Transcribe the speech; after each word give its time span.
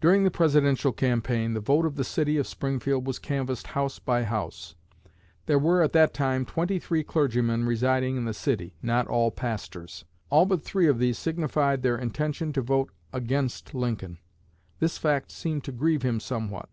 During 0.00 0.22
the 0.22 0.30
Presidential 0.30 0.92
campaign, 0.92 1.54
the 1.54 1.60
vote 1.60 1.86
of 1.86 1.96
the 1.96 2.04
city 2.04 2.36
of 2.36 2.46
Springfield 2.46 3.04
was 3.04 3.18
canvassed 3.18 3.66
house 3.66 3.98
by 3.98 4.22
house. 4.22 4.76
There 5.46 5.58
were 5.58 5.82
at 5.82 5.92
that 5.94 6.14
time 6.14 6.44
twenty 6.44 6.78
three 6.78 7.02
clergymen 7.02 7.64
residing 7.64 8.16
in 8.16 8.26
the 8.26 8.32
city 8.32 8.76
(not 8.80 9.08
all 9.08 9.32
pastors). 9.32 10.04
All 10.30 10.46
but 10.46 10.62
three 10.62 10.86
of 10.86 11.00
these 11.00 11.18
signified 11.18 11.82
their 11.82 11.98
intention 11.98 12.52
to 12.52 12.60
vote 12.62 12.92
against 13.12 13.74
Lincoln. 13.74 14.18
This 14.78 14.98
fact 14.98 15.32
seemed 15.32 15.64
to 15.64 15.72
grieve 15.72 16.02
him 16.02 16.20
somewhat. 16.20 16.68